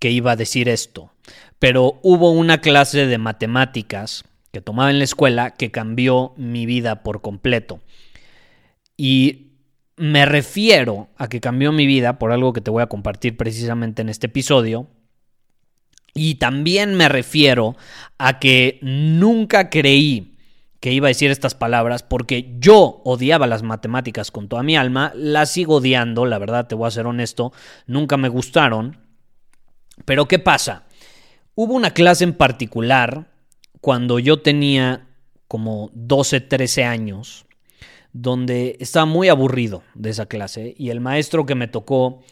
[0.00, 1.12] que iba a decir esto,
[1.60, 7.04] pero hubo una clase de matemáticas que tomaba en la escuela que cambió mi vida
[7.04, 7.80] por completo.
[8.96, 9.50] Y
[9.96, 14.02] me refiero a que cambió mi vida por algo que te voy a compartir precisamente
[14.02, 14.88] en este episodio.
[16.14, 17.76] Y también me refiero
[18.18, 20.38] a que nunca creí
[20.80, 25.12] que iba a decir estas palabras porque yo odiaba las matemáticas con toda mi alma,
[25.14, 27.52] las sigo odiando, la verdad te voy a ser honesto,
[27.86, 29.09] nunca me gustaron.
[30.04, 30.84] Pero ¿qué pasa?
[31.54, 33.30] Hubo una clase en particular
[33.80, 35.06] cuando yo tenía
[35.48, 37.46] como 12, 13 años,
[38.12, 42.22] donde estaba muy aburrido de esa clase y el maestro que me tocó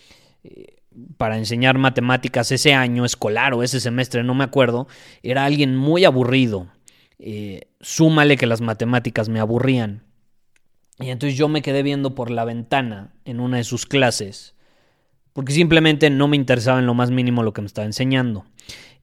[0.44, 0.76] eh,
[1.16, 4.88] para enseñar matemáticas ese año escolar o ese semestre, no me acuerdo,
[5.22, 6.68] era alguien muy aburrido.
[7.18, 10.02] Eh, súmale que las matemáticas me aburrían.
[11.00, 14.54] Y entonces yo me quedé viendo por la ventana en una de sus clases,
[15.32, 18.44] porque simplemente no me interesaba en lo más mínimo lo que me estaba enseñando.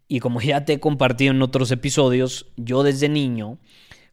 [0.07, 3.57] Y como ya te he compartido en otros episodios, yo desde niño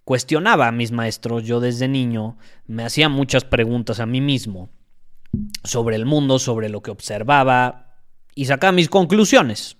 [0.04, 4.70] cuestionaba a mis maestros, yo desde niño me hacía muchas preguntas a mí mismo
[5.64, 7.96] sobre el mundo, sobre lo que observaba
[8.34, 9.76] y sacaba mis conclusiones.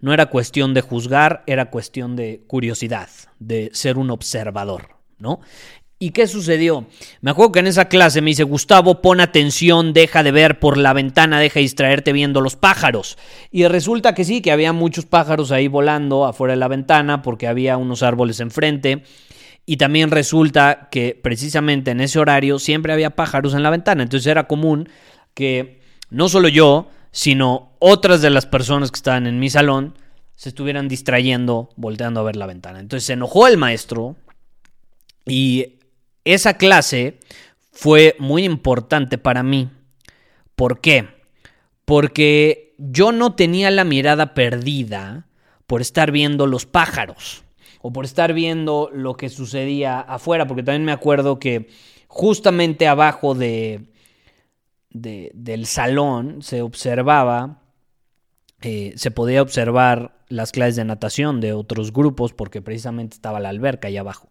[0.00, 3.08] No era cuestión de juzgar, era cuestión de curiosidad,
[3.38, 5.40] de ser un observador, ¿no?
[6.02, 6.86] ¿Y qué sucedió?
[7.20, 10.76] Me acuerdo que en esa clase me dice, Gustavo, pon atención, deja de ver por
[10.76, 13.16] la ventana, deja de distraerte viendo los pájaros.
[13.52, 17.46] Y resulta que sí, que había muchos pájaros ahí volando afuera de la ventana porque
[17.46, 19.04] había unos árboles enfrente.
[19.64, 24.02] Y también resulta que precisamente en ese horario siempre había pájaros en la ventana.
[24.02, 24.88] Entonces era común
[25.34, 29.96] que no solo yo, sino otras de las personas que estaban en mi salón
[30.34, 32.80] se estuvieran distrayendo, volteando a ver la ventana.
[32.80, 34.16] Entonces se enojó el maestro
[35.24, 35.78] y
[36.24, 37.18] esa clase
[37.72, 39.70] fue muy importante para mí.
[40.54, 41.08] ¿Por qué?
[41.84, 45.26] Porque yo no tenía la mirada perdida
[45.66, 47.44] por estar viendo los pájaros
[47.80, 51.68] o por estar viendo lo que sucedía afuera, porque también me acuerdo que
[52.06, 53.88] justamente abajo de,
[54.90, 57.62] del salón se observaba,
[58.60, 63.48] eh, se podía observar las clases de natación de otros grupos porque precisamente estaba la
[63.48, 64.28] alberca ahí abajo.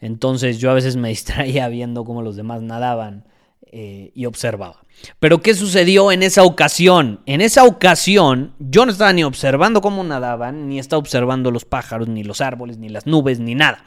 [0.00, 3.24] Entonces yo a veces me distraía viendo cómo los demás nadaban
[3.72, 4.84] eh, y observaba.
[5.18, 7.20] Pero ¿qué sucedió en esa ocasión?
[7.26, 12.08] En esa ocasión yo no estaba ni observando cómo nadaban, ni estaba observando los pájaros,
[12.08, 13.84] ni los árboles, ni las nubes, ni nada.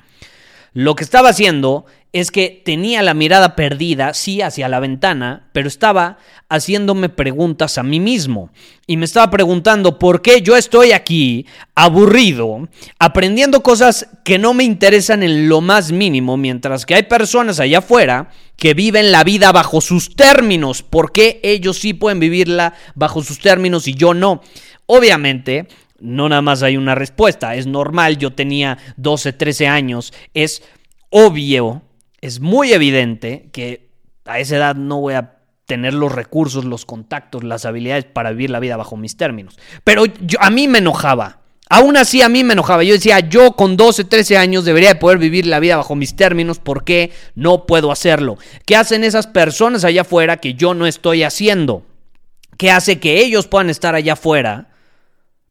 [0.73, 5.67] Lo que estaba haciendo es que tenía la mirada perdida, sí, hacia la ventana, pero
[5.67, 8.51] estaba haciéndome preguntas a mí mismo.
[8.85, 12.69] Y me estaba preguntando por qué yo estoy aquí, aburrido,
[12.99, 17.79] aprendiendo cosas que no me interesan en lo más mínimo, mientras que hay personas allá
[17.79, 20.83] afuera que viven la vida bajo sus términos.
[20.83, 24.43] ¿Por qué ellos sí pueden vivirla bajo sus términos y yo no?
[24.85, 25.67] Obviamente,
[25.99, 30.61] no nada más hay una respuesta, es normal, yo tenía 12, 13 años, es
[31.09, 31.81] obvio,
[32.23, 33.89] es muy evidente que
[34.23, 38.49] a esa edad no voy a tener los recursos, los contactos, las habilidades para vivir
[38.49, 39.59] la vida bajo mis términos.
[39.83, 40.05] Pero
[40.39, 41.41] a mí me enojaba.
[41.69, 42.85] Aún así a mí me enojaba.
[42.85, 46.59] Yo decía, yo con 12, 13 años debería poder vivir la vida bajo mis términos.
[46.59, 48.37] ¿Por qué no puedo hacerlo?
[48.65, 51.83] ¿Qué hacen esas personas allá afuera que yo no estoy haciendo?
[52.57, 54.69] ¿Qué hace que ellos puedan estar allá afuera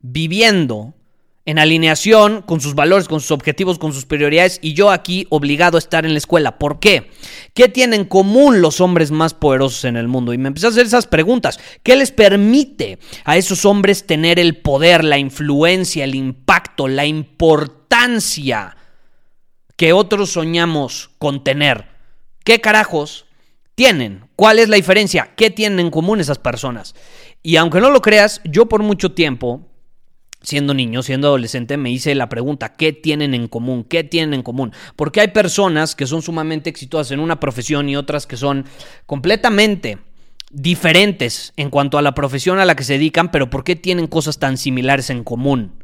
[0.01, 0.95] viviendo
[1.45, 5.77] en alineación con sus valores, con sus objetivos, con sus prioridades y yo aquí obligado
[5.77, 6.59] a estar en la escuela.
[6.59, 7.11] ¿Por qué?
[7.53, 10.33] ¿Qué tienen en común los hombres más poderosos en el mundo?
[10.33, 11.59] Y me empecé a hacer esas preguntas.
[11.83, 18.77] ¿Qué les permite a esos hombres tener el poder, la influencia, el impacto, la importancia
[19.77, 21.89] que otros soñamos con tener?
[22.45, 23.27] ¿Qué carajos
[23.75, 24.29] tienen?
[24.37, 25.35] ¿Cuál es la diferencia?
[25.37, 26.95] ¿Qué tienen en común esas personas?
[27.43, 29.72] Y aunque no lo creas, yo por mucho tiempo,
[30.43, 33.85] siendo niño, siendo adolescente, me hice la pregunta, ¿qué tienen en común?
[33.85, 34.73] ¿Qué tienen en común?
[34.97, 38.65] Porque hay personas que son sumamente exitosas en una profesión y otras que son
[39.07, 39.99] completamente
[40.51, 44.07] diferentes en cuanto a la profesión a la que se dedican, pero ¿por qué tienen
[44.07, 45.83] cosas tan similares en común?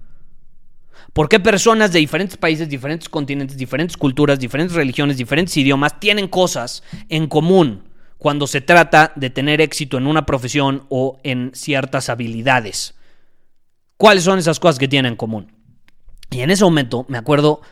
[1.15, 6.29] ¿Por qué personas de diferentes países, diferentes continentes, diferentes culturas, diferentes religiones, diferentes idiomas tienen
[6.29, 7.85] cosas en común
[8.19, 12.98] cuando se trata de tener éxito en una profesión o en ciertas habilidades?
[13.99, 15.53] ¿Cuáles son esas cosas que tienen en común?
[16.31, 17.63] Y en ese momento me acuerdo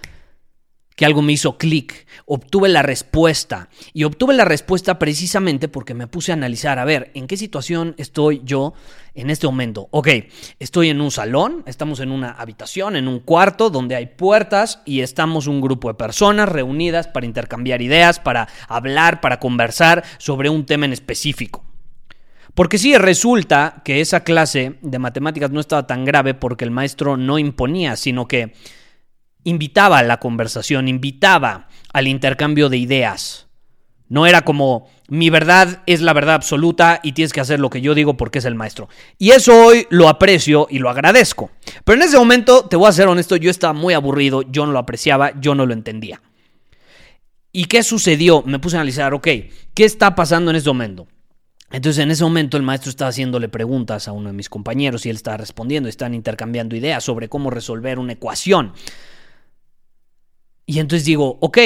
[0.97, 3.69] que algo me hizo clic, obtuve la respuesta.
[3.93, 7.95] Y obtuve la respuesta precisamente porque me puse a analizar, a ver, ¿en qué situación
[7.97, 8.75] estoy yo
[9.15, 9.87] en este momento?
[9.93, 10.09] Ok,
[10.59, 15.03] estoy en un salón, estamos en una habitación, en un cuarto donde hay puertas y
[15.03, 20.67] estamos un grupo de personas reunidas para intercambiar ideas, para hablar, para conversar sobre un
[20.67, 21.66] tema en específico.
[22.57, 27.19] Porque sí, resulta que esa clase de matemáticas no estaba tan grave porque el maestro
[27.19, 28.55] no imponía, sino que
[29.45, 33.47] invitaba a la conversación, invitaba al intercambio de ideas.
[34.09, 37.83] No era como mi verdad es la verdad absoluta y tienes que hacer lo que
[37.83, 38.89] yo digo porque es el maestro.
[39.19, 41.51] Y eso hoy lo aprecio y lo agradezco.
[41.85, 44.73] Pero en ese momento, te voy a ser honesto, yo estaba muy aburrido, yo no
[44.73, 46.23] lo apreciaba, yo no lo entendía.
[47.53, 48.43] ¿Y qué sucedió?
[48.47, 49.29] Me puse a analizar, ok,
[49.75, 51.07] ¿qué está pasando en ese momento?
[51.71, 55.11] Entonces en ese momento el maestro estaba haciéndole preguntas a uno de mis compañeros y
[55.11, 58.73] él estaba respondiendo, están intercambiando ideas sobre cómo resolver una ecuación.
[60.65, 61.59] Y entonces digo, ok,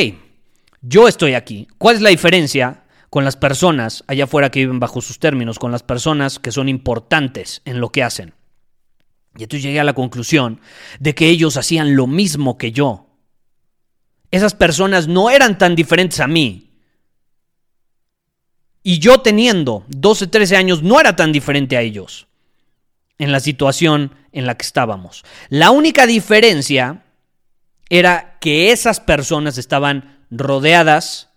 [0.80, 1.68] yo estoy aquí.
[1.78, 5.72] ¿Cuál es la diferencia con las personas allá afuera que viven bajo sus términos, con
[5.72, 8.34] las personas que son importantes en lo que hacen?
[9.36, 10.60] Y entonces llegué a la conclusión
[10.98, 13.06] de que ellos hacían lo mismo que yo.
[14.30, 16.69] Esas personas no eran tan diferentes a mí.
[18.82, 22.26] Y yo teniendo 12, 13 años no era tan diferente a ellos
[23.18, 25.24] en la situación en la que estábamos.
[25.50, 27.04] La única diferencia
[27.90, 31.28] era que esas personas estaban rodeadas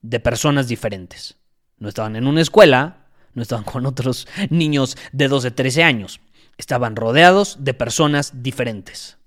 [0.00, 1.36] de personas diferentes.
[1.78, 6.20] No estaban en una escuela, no estaban con otros niños de 12, 13 años.
[6.56, 9.18] Estaban rodeados de personas diferentes.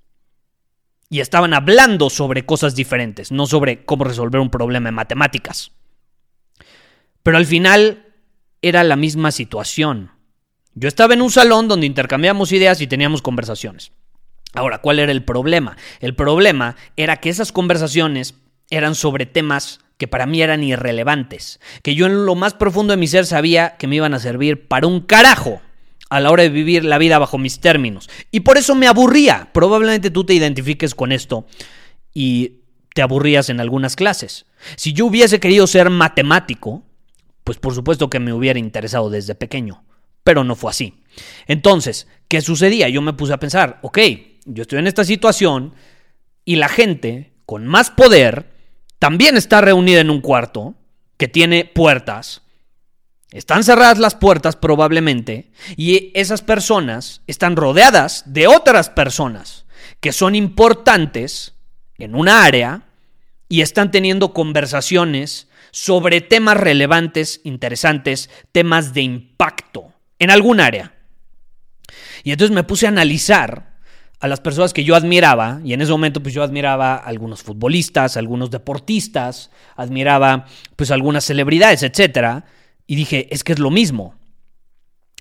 [1.10, 5.72] Y estaban hablando sobre cosas diferentes, no sobre cómo resolver un problema en matemáticas.
[7.24, 8.06] Pero al final
[8.62, 10.12] era la misma situación.
[10.74, 13.92] Yo estaba en un salón donde intercambiamos ideas y teníamos conversaciones.
[14.54, 15.78] Ahora, ¿cuál era el problema?
[16.00, 18.36] El problema era que esas conversaciones
[18.70, 22.98] eran sobre temas que para mí eran irrelevantes, que yo en lo más profundo de
[22.98, 25.62] mi ser sabía que me iban a servir para un carajo
[26.10, 28.10] a la hora de vivir la vida bajo mis términos.
[28.32, 29.50] Y por eso me aburría.
[29.54, 31.46] Probablemente tú te identifiques con esto
[32.14, 32.64] y
[32.94, 34.46] te aburrías en algunas clases.
[34.76, 36.84] Si yo hubiese querido ser matemático,
[37.52, 39.84] pues por supuesto que me hubiera interesado desde pequeño,
[40.24, 41.04] pero no fue así.
[41.48, 42.88] Entonces, ¿qué sucedía?
[42.88, 44.00] Yo me puse a pensar, ok,
[44.46, 45.74] yo estoy en esta situación
[46.46, 48.54] y la gente con más poder
[49.00, 50.76] también está reunida en un cuarto
[51.18, 52.44] que tiene puertas.
[53.32, 59.66] Están cerradas las puertas probablemente y esas personas están rodeadas de otras personas
[60.00, 61.56] que son importantes
[61.98, 62.84] en una área
[63.50, 70.94] y están teniendo conversaciones sobre temas relevantes, interesantes, temas de impacto en algún área.
[72.24, 73.72] Y entonces me puse a analizar
[74.20, 77.42] a las personas que yo admiraba, y en ese momento pues yo admiraba a algunos
[77.42, 80.46] futbolistas, algunos deportistas, admiraba
[80.76, 82.46] pues algunas celebridades, etcétera,
[82.86, 84.16] y dije, es que es lo mismo.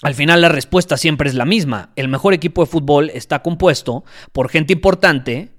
[0.03, 1.93] Al final la respuesta siempre es la misma.
[1.97, 5.51] El mejor equipo de fútbol está compuesto por gente importante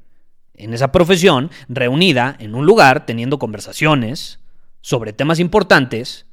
[0.53, 4.40] en esa profesión, reunida en un lugar, teniendo conversaciones
[4.81, 6.25] sobre temas importantes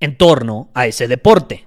[0.00, 1.64] en torno a ese deporte.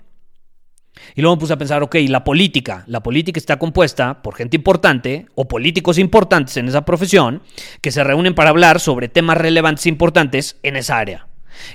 [1.15, 2.83] Y luego me puse a pensar, ok, la política.
[2.87, 7.41] La política está compuesta por gente importante o políticos importantes en esa profesión
[7.81, 11.27] que se reúnen para hablar sobre temas relevantes e importantes en esa área.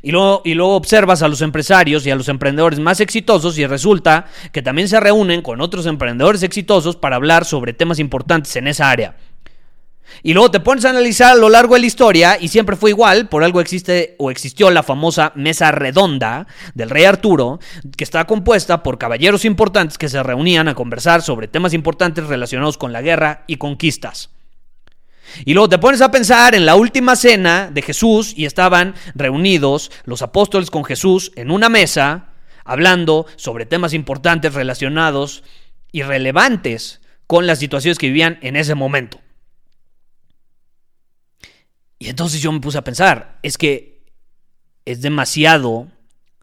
[0.03, 3.67] Y luego, y luego observas a los empresarios y a los emprendedores más exitosos y
[3.67, 8.67] resulta que también se reúnen con otros emprendedores exitosos para hablar sobre temas importantes en
[8.67, 9.17] esa área.
[10.23, 12.91] Y luego te pones a analizar a lo largo de la historia y siempre fue
[12.91, 17.61] igual, por algo existe o existió la famosa mesa redonda del rey Arturo,
[17.97, 22.79] que está compuesta por caballeros importantes que se reunían a conversar sobre temas importantes relacionados
[22.79, 24.31] con la guerra y conquistas.
[25.45, 29.91] Y luego te pones a pensar en la última cena de Jesús y estaban reunidos
[30.05, 32.29] los apóstoles con Jesús en una mesa
[32.65, 35.43] hablando sobre temas importantes relacionados
[35.93, 39.21] y relevantes con las situaciones que vivían en ese momento.
[41.99, 44.03] Y entonces yo me puse a pensar, es que
[44.85, 45.89] es demasiado,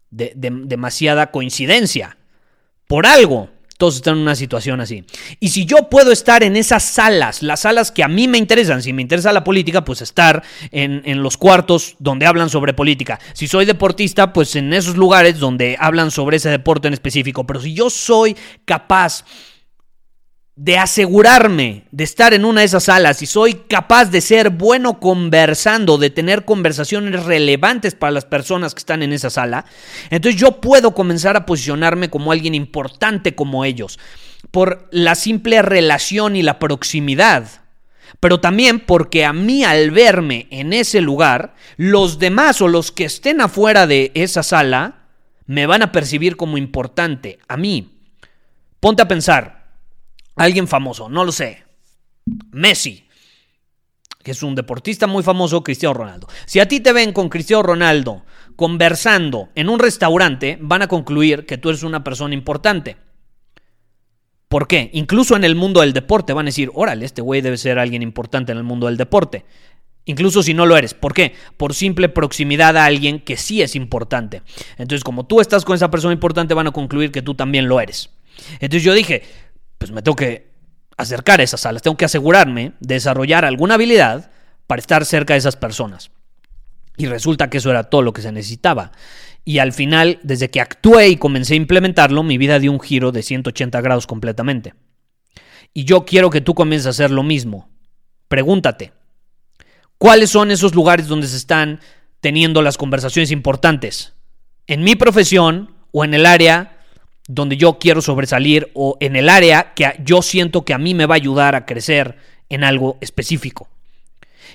[0.10, 2.18] demasiada coincidencia.
[2.88, 5.04] Por algo, todos están en una situación así.
[5.40, 8.82] Y si yo puedo estar en esas salas, las salas que a mí me interesan,
[8.82, 13.20] si me interesa la política, pues estar en, en, los cuartos donde hablan sobre política.
[13.34, 17.46] Si soy deportista, pues en esos lugares donde hablan sobre ese deporte en específico.
[17.46, 19.26] Pero si yo soy capaz
[20.56, 25.02] de asegurarme de estar en una de esas salas y soy capaz de ser bueno
[25.02, 29.66] conversando, de tener conversaciones relevantes para las personas que están en esa sala,
[30.10, 34.00] entonces yo puedo comenzar a posicionarme como alguien importante como ellos,
[34.52, 37.48] por la simple relación y la proximidad.
[38.22, 43.04] Pero también porque a mí al verme en ese lugar, los demás o los que
[43.04, 45.08] estén afuera de esa sala
[45.48, 48.00] me van a percibir como importante, a mí.
[48.80, 49.65] Ponte a pensar,
[50.36, 51.64] Alguien famoso, no lo sé.
[52.52, 53.08] Messi,
[54.24, 56.28] que es un deportista muy famoso, Cristiano Ronaldo.
[56.46, 58.26] Si a ti te ven con Cristiano Ronaldo
[58.56, 62.98] conversando en un restaurante, van a concluir que tú eres una persona importante.
[64.48, 64.90] ¿Por qué?
[64.94, 68.02] Incluso en el mundo del deporte van a decir, órale, este güey debe ser alguien
[68.02, 69.46] importante en el mundo del deporte.
[70.06, 70.94] Incluso si no lo eres.
[70.94, 71.34] ¿Por qué?
[71.58, 74.44] Por simple proximidad a alguien que sí es importante.
[74.78, 77.80] Entonces, como tú estás con esa persona importante, van a concluir que tú también lo
[77.82, 78.12] eres.
[78.60, 79.24] Entonces yo dije,
[79.78, 80.52] pues me tengo que
[80.98, 84.32] acercar a esas salas, tengo que asegurarme de desarrollar alguna habilidad
[84.68, 86.12] para estar cerca de esas personas.
[86.98, 88.92] Y resulta que eso era todo lo que se necesitaba.
[89.44, 93.12] Y al final, desde que actué y comencé a implementarlo, mi vida dio un giro
[93.12, 94.74] de 180 grados completamente.
[95.74, 97.70] Y yo quiero que tú comiences a hacer lo mismo.
[98.28, 98.94] Pregúntate,
[99.98, 101.82] ¿cuáles son esos lugares donde se están
[102.22, 104.14] teniendo las conversaciones importantes?
[104.68, 106.75] ¿En mi profesión o en el área
[107.28, 111.06] donde yo quiero sobresalir o en el área que yo siento que a mí me
[111.06, 112.18] va a ayudar a crecer
[112.50, 113.70] en algo específico.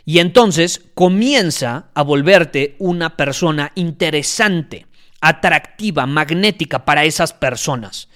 [0.04, 4.86] Y entonces comienza a volverte una persona interesante,
[5.20, 8.08] atractiva, magnética para esas personas.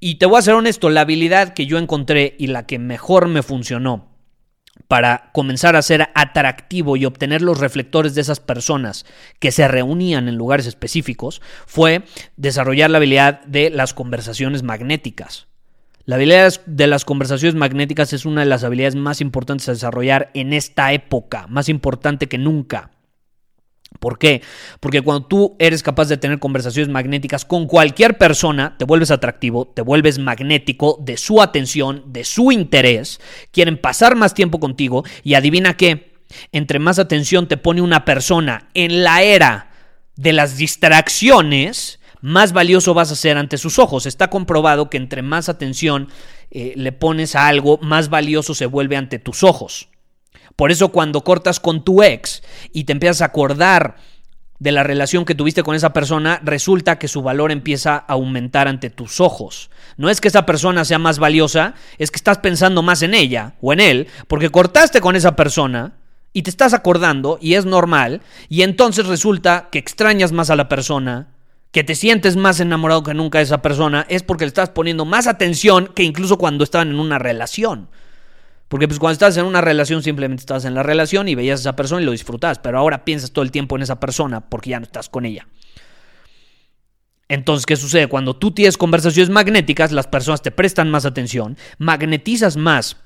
[0.00, 3.28] Y te voy a ser honesto, la habilidad que yo encontré y la que mejor
[3.28, 4.11] me funcionó
[4.88, 9.06] para comenzar a ser atractivo y obtener los reflectores de esas personas
[9.38, 12.04] que se reunían en lugares específicos fue
[12.36, 15.46] desarrollar la habilidad de las conversaciones magnéticas.
[16.04, 20.30] La habilidad de las conversaciones magnéticas es una de las habilidades más importantes a desarrollar
[20.34, 22.90] en esta época, más importante que nunca.
[24.00, 24.42] ¿Por qué?
[24.80, 29.66] Porque cuando tú eres capaz de tener conversaciones magnéticas con cualquier persona, te vuelves atractivo,
[29.68, 33.20] te vuelves magnético de su atención, de su interés,
[33.50, 36.12] quieren pasar más tiempo contigo y adivina qué,
[36.52, 39.70] entre más atención te pone una persona en la era
[40.16, 44.06] de las distracciones, más valioso vas a ser ante sus ojos.
[44.06, 46.08] Está comprobado que entre más atención
[46.50, 49.88] eh, le pones a algo, más valioso se vuelve ante tus ojos.
[50.56, 52.42] Por eso cuando cortas con tu ex
[52.72, 53.96] y te empiezas a acordar
[54.62, 58.68] de la relación que tuviste con esa persona, resulta que su valor empieza a aumentar
[58.68, 59.70] ante tus ojos.
[59.96, 63.54] No es que esa persona sea más valiosa, es que estás pensando más en ella
[63.60, 65.94] o en él, porque cortaste con esa persona
[66.32, 70.68] y te estás acordando y es normal, y entonces resulta que extrañas más a la
[70.68, 71.26] persona,
[71.72, 75.04] que te sientes más enamorado que nunca de esa persona, es porque le estás poniendo
[75.04, 77.88] más atención que incluso cuando estaban en una relación.
[78.72, 81.60] Porque pues cuando estás en una relación simplemente estás en la relación y veías a
[81.60, 84.70] esa persona y lo disfrutas, pero ahora piensas todo el tiempo en esa persona porque
[84.70, 85.46] ya no estás con ella.
[87.28, 88.06] Entonces, ¿qué sucede?
[88.06, 92.96] Cuando tú tienes conversaciones magnéticas, las personas te prestan más atención, magnetizas más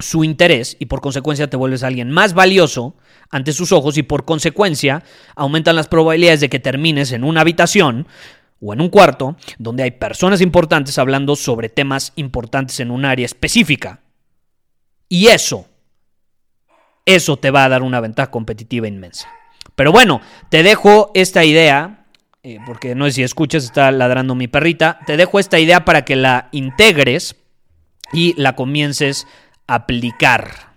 [0.00, 2.96] su interés y por consecuencia te vuelves alguien más valioso
[3.30, 5.04] ante sus ojos y por consecuencia
[5.36, 8.08] aumentan las probabilidades de que termines en una habitación
[8.60, 13.26] o en un cuarto donde hay personas importantes hablando sobre temas importantes en un área
[13.26, 14.00] específica.
[15.08, 15.66] Y eso,
[17.06, 19.28] eso te va a dar una ventaja competitiva inmensa.
[19.74, 20.20] Pero bueno,
[20.50, 22.06] te dejo esta idea,
[22.42, 26.04] eh, porque no sé si escuchas, está ladrando mi perrita, te dejo esta idea para
[26.04, 27.36] que la integres
[28.12, 29.26] y la comiences
[29.66, 30.74] a aplicar.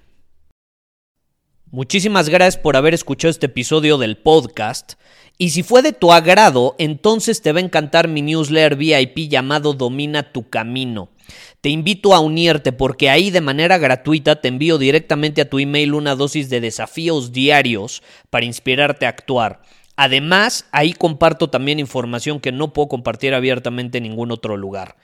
[1.70, 4.94] Muchísimas gracias por haber escuchado este episodio del podcast.
[5.40, 9.74] Y si fue de tu agrado, entonces te va a encantar mi newsletter VIP llamado
[9.74, 11.10] Domina tu Camino.
[11.62, 15.94] Te invito a unirte porque ahí de manera gratuita te envío directamente a tu email
[15.94, 18.02] una dosis de desafíos diarios
[18.32, 19.62] para inspirarte a actuar.
[19.96, 24.96] Además, ahí comparto también información que no puedo compartir abiertamente en ningún otro lugar.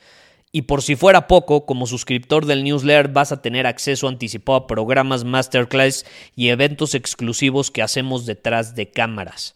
[0.51, 4.67] Y por si fuera poco, como suscriptor del newsletter vas a tener acceso anticipado a
[4.67, 9.55] programas masterclass y eventos exclusivos que hacemos detrás de cámaras.